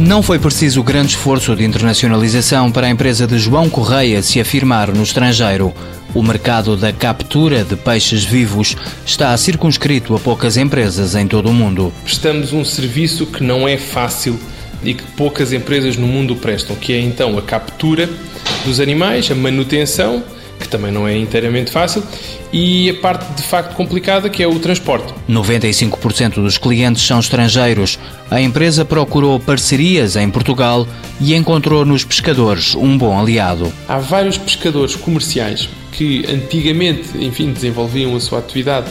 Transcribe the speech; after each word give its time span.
Não 0.00 0.22
foi 0.22 0.38
preciso 0.38 0.82
grande 0.82 1.10
esforço 1.10 1.54
de 1.54 1.62
internacionalização 1.62 2.72
para 2.72 2.86
a 2.86 2.90
empresa 2.90 3.26
de 3.26 3.38
João 3.38 3.68
Correia 3.68 4.22
se 4.22 4.40
afirmar 4.40 4.90
no 4.90 5.02
estrangeiro. 5.02 5.74
O 6.14 6.22
mercado 6.22 6.74
da 6.74 6.90
captura 6.90 7.64
de 7.64 7.76
peixes 7.76 8.24
vivos 8.24 8.74
está 9.04 9.36
circunscrito 9.36 10.16
a 10.16 10.18
poucas 10.18 10.56
empresas 10.56 11.14
em 11.14 11.26
todo 11.26 11.50
o 11.50 11.52
mundo. 11.52 11.92
Prestamos 12.02 12.54
um 12.54 12.64
serviço 12.64 13.26
que 13.26 13.44
não 13.44 13.68
é 13.68 13.76
fácil 13.76 14.40
e 14.82 14.94
que 14.94 15.02
poucas 15.02 15.52
empresas 15.52 15.98
no 15.98 16.06
mundo 16.06 16.34
prestam, 16.34 16.74
que 16.76 16.94
é 16.94 16.98
então 16.98 17.36
a 17.36 17.42
captura 17.42 18.08
dos 18.64 18.80
animais, 18.80 19.30
a 19.30 19.34
manutenção 19.34 20.24
que 20.60 20.68
também 20.68 20.92
não 20.92 21.08
é 21.08 21.16
inteiramente 21.16 21.70
fácil, 21.70 22.02
e 22.52 22.90
a 22.90 22.94
parte 22.94 23.24
de 23.34 23.42
facto 23.42 23.74
complicada 23.74 24.28
que 24.28 24.42
é 24.42 24.46
o 24.46 24.58
transporte. 24.58 25.12
95% 25.28 26.34
dos 26.34 26.58
clientes 26.58 27.02
são 27.02 27.18
estrangeiros. 27.18 27.98
A 28.30 28.40
empresa 28.40 28.84
procurou 28.84 29.40
parcerias 29.40 30.14
em 30.16 30.30
Portugal 30.30 30.86
e 31.20 31.34
encontrou 31.34 31.84
nos 31.84 32.04
pescadores 32.04 32.74
um 32.74 32.96
bom 32.96 33.18
aliado. 33.18 33.72
Há 33.88 33.98
vários 33.98 34.38
pescadores 34.38 34.94
comerciais 34.94 35.68
que 35.92 36.24
antigamente, 36.30 37.18
enfim, 37.18 37.52
desenvolviam 37.52 38.14
a 38.14 38.20
sua 38.20 38.38
atividade 38.38 38.90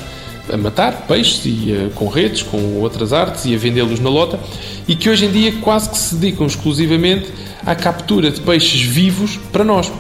a 0.52 0.58
matar 0.58 1.06
peixes 1.08 1.46
e 1.46 1.72
uh, 1.72 1.90
com 1.92 2.08
redes, 2.08 2.42
com 2.42 2.58
outras 2.82 3.14
artes 3.14 3.46
e 3.46 3.54
a 3.54 3.58
vendê-los 3.58 4.00
na 4.00 4.10
lota 4.10 4.40
e 4.88 4.96
que 4.96 5.10
hoje 5.10 5.26
em 5.26 5.32
dia 5.32 5.54
quase 5.62 5.90
que 5.90 5.98
se 5.98 6.16
dedicam 6.16 6.48
exclusivamente 6.48 7.32
à 7.66 7.76
captura 7.76 8.32
de 8.32 8.42
peixes 8.42 8.82
vivos 8.82 9.38
para 9.52 9.64
nós 9.64 9.92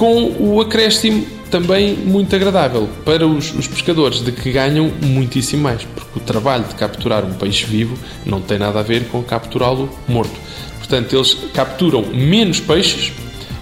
com 0.00 0.32
o 0.40 0.62
acréscimo 0.62 1.26
também 1.50 1.94
muito 1.94 2.34
agradável 2.34 2.88
para 3.04 3.26
os, 3.26 3.54
os, 3.54 3.68
pescadores, 3.68 4.24
de 4.24 4.32
que 4.32 4.50
ganham 4.50 4.90
muitíssimo 5.02 5.64
mais, 5.64 5.84
porque 5.84 6.18
o 6.18 6.22
trabalho 6.22 6.64
de 6.64 6.74
capturar 6.74 7.22
um 7.22 7.34
peixe 7.34 7.66
vivo 7.66 7.98
não 8.24 8.40
tem 8.40 8.58
nada 8.58 8.80
a 8.80 8.82
ver 8.82 9.08
com 9.08 9.22
capturá-lo 9.22 9.90
morto. 10.08 10.32
Portanto, 10.78 11.14
eles 11.14 11.36
capturam 11.52 12.02
menos 12.14 12.60
peixes, 12.60 13.12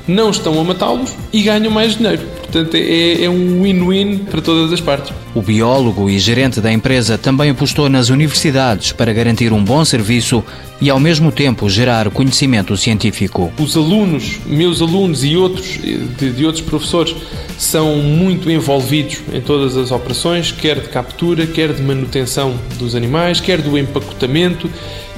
não 0.08 0.30
estão 0.30 0.58
a 0.58 0.64
matá-los 0.64 1.14
e 1.32 1.42
ganham 1.42 1.70
mais 1.70 1.96
dinheiro. 1.96 2.22
Portanto, 2.38 2.74
é, 2.74 3.24
é 3.24 3.30
um 3.30 3.62
win-win 3.62 4.18
para 4.30 4.40
todas 4.40 4.72
as 4.72 4.80
partes. 4.80 5.12
O 5.34 5.42
biólogo 5.42 6.08
e 6.08 6.18
gerente 6.18 6.60
da 6.60 6.72
empresa 6.72 7.18
também 7.18 7.50
apostou 7.50 7.90
nas 7.90 8.08
universidades 8.08 8.90
para 8.90 9.12
garantir 9.12 9.52
um 9.52 9.62
bom 9.62 9.84
serviço 9.84 10.42
e, 10.80 10.88
ao 10.88 10.98
mesmo 10.98 11.30
tempo, 11.30 11.68
gerar 11.68 12.08
conhecimento 12.10 12.74
científico. 12.76 13.52
Os 13.58 13.76
alunos, 13.76 14.38
meus 14.46 14.80
alunos 14.80 15.22
e 15.24 15.36
outros 15.36 15.78
de, 15.78 16.30
de 16.30 16.46
outros 16.46 16.64
professores, 16.64 17.14
são 17.58 17.96
muito 17.96 18.50
envolvidos 18.50 19.18
em 19.32 19.40
todas 19.42 19.76
as 19.76 19.90
operações, 19.90 20.50
quer 20.50 20.80
de 20.80 20.88
captura, 20.88 21.46
quer 21.46 21.74
de 21.74 21.82
manutenção 21.82 22.58
dos 22.78 22.94
animais, 22.94 23.40
quer 23.40 23.60
do 23.60 23.76
empacotamento, 23.76 24.70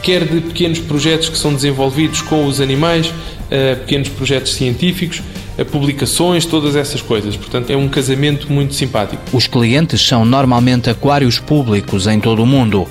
quer 0.02 0.24
de 0.24 0.40
pequenos 0.40 0.78
projetos 0.78 1.28
que 1.28 1.38
são 1.38 1.54
desenvolvidos 1.54 2.22
com 2.22 2.46
os 2.46 2.60
animais, 2.60 3.12
eh, 3.50 3.74
pequenos 3.74 4.08
projetos 4.08 4.54
científicos 4.54 5.22
publicações, 5.64 6.46
todas 6.46 6.74
essas 6.74 7.02
coisas. 7.02 7.36
Portanto, 7.36 7.70
é 7.70 7.76
um 7.76 7.88
casamento 7.88 8.50
muito 8.50 8.74
simpático. 8.74 9.22
Os 9.32 9.46
clientes 9.46 10.00
são 10.00 10.24
normalmente 10.24 10.88
aquários 10.88 11.38
públicos 11.38 12.06
em 12.06 12.18
todo 12.18 12.42
o 12.42 12.46
mundo. 12.46 12.88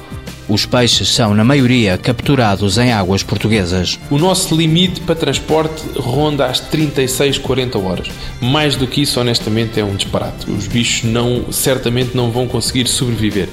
Os 0.49 0.65
peixes 0.65 1.13
são, 1.13 1.35
na 1.35 1.43
maioria, 1.43 1.95
capturados 1.95 2.79
em 2.79 2.91
águas 2.91 3.21
portuguesas. 3.21 3.99
O 4.09 4.17
nosso 4.17 4.55
limite 4.55 4.99
para 5.01 5.13
transporte 5.13 5.83
ronda 5.95 6.47
as 6.47 6.59
36, 6.59 7.37
40 7.37 7.77
horas. 7.77 8.07
Mais 8.41 8.75
do 8.75 8.87
que 8.87 9.03
isso, 9.03 9.19
honestamente, 9.19 9.79
é 9.79 9.83
um 9.83 9.95
disparate. 9.95 10.49
Os 10.49 10.65
bichos 10.65 11.03
não, 11.03 11.51
certamente 11.51 12.17
não 12.17 12.31
vão 12.31 12.47
conseguir 12.47 12.87
sobreviver. 12.87 13.47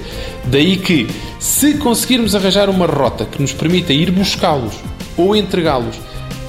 Daí 0.46 0.78
que, 0.78 1.06
se 1.38 1.74
conseguirmos 1.74 2.34
arranjar 2.34 2.70
uma 2.70 2.86
rota 2.86 3.26
que 3.26 3.42
nos 3.42 3.52
permita 3.52 3.92
ir 3.92 4.10
buscá-los 4.10 4.76
ou 5.18 5.36
entregá-los 5.36 5.96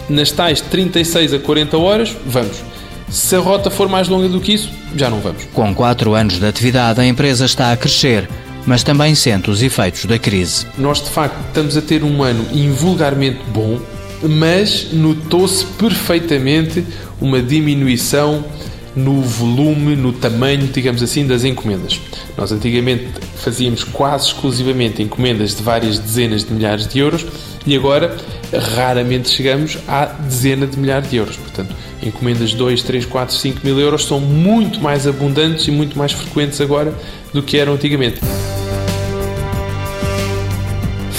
nas 0.07 0.31
tais 0.31 0.61
36 0.61 1.33
a 1.33 1.39
40 1.39 1.77
horas, 1.77 2.15
vamos. 2.25 2.63
Se 3.09 3.35
a 3.35 3.39
rota 3.39 3.69
for 3.69 3.89
mais 3.89 4.07
longa 4.07 4.29
do 4.29 4.39
que 4.39 4.53
isso, 4.53 4.69
já 4.95 5.09
não 5.09 5.19
vamos. 5.19 5.43
Com 5.53 5.75
4 5.75 6.13
anos 6.13 6.39
de 6.39 6.45
atividade, 6.47 7.01
a 7.01 7.05
empresa 7.05 7.43
está 7.43 7.73
a 7.73 7.77
crescer, 7.77 8.29
mas 8.67 8.83
também 8.83 9.15
sente 9.15 9.49
os 9.49 9.63
efeitos 9.63 10.05
da 10.05 10.19
crise. 10.19 10.67
Nós, 10.77 11.01
de 11.01 11.09
facto, 11.09 11.37
estamos 11.47 11.77
a 11.77 11.81
ter 11.81 12.03
um 12.03 12.21
ano 12.21 12.45
invulgarmente 12.51 13.39
bom, 13.47 13.79
mas 14.21 14.89
notou-se 14.91 15.65
perfeitamente 15.65 16.85
uma 17.19 17.41
diminuição 17.41 18.43
no 18.93 19.21
volume, 19.21 19.95
no 19.95 20.11
tamanho, 20.11 20.67
digamos 20.67 21.01
assim, 21.01 21.25
das 21.25 21.43
encomendas. 21.43 22.01
Nós 22.35 22.51
antigamente 22.51 23.05
fazíamos 23.35 23.83
quase 23.83 24.27
exclusivamente 24.27 25.01
encomendas 25.01 25.55
de 25.55 25.63
várias 25.63 25.99
dezenas 25.99 26.43
de 26.43 26.51
milhares 26.51 26.87
de 26.87 26.99
euros 26.99 27.25
e 27.65 27.75
agora 27.75 28.17
raramente 28.75 29.29
chegamos 29.29 29.77
à 29.87 30.05
dezena 30.05 30.65
de 30.65 30.77
milhares 30.79 31.09
de 31.09 31.17
euros. 31.17 31.37
Portanto, 31.37 31.75
encomendas 32.01 32.49
de 32.49 32.55
2, 32.57 32.81
3, 32.81 33.05
4, 33.05 33.35
5 33.35 33.59
mil 33.63 33.79
euros 33.79 34.05
são 34.05 34.19
muito 34.19 34.81
mais 34.81 35.05
abundantes 35.05 35.67
e 35.67 35.71
muito 35.71 35.97
mais 35.97 36.11
frequentes 36.11 36.59
agora 36.59 36.93
do 37.31 37.43
que 37.43 37.57
eram 37.57 37.73
antigamente. 37.73 38.19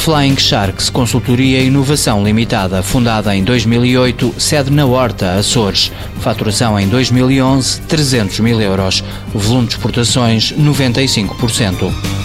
Flying 0.08 0.38
Sharks 0.38 0.88
Consultoria 0.88 1.60
e 1.60 1.66
Inovação 1.66 2.24
Limitada, 2.24 2.82
fundada 2.82 3.36
em 3.36 3.44
2008, 3.44 4.36
sede 4.38 4.70
na 4.70 4.86
Horta, 4.86 5.34
Açores. 5.34 5.92
Faturação 6.20 6.80
em 6.80 6.88
2011, 6.88 7.82
300 7.82 8.40
mil 8.40 8.58
euros. 8.58 9.04
Volume 9.34 9.66
de 9.66 9.74
exportações, 9.74 10.50
95%. 10.52 12.17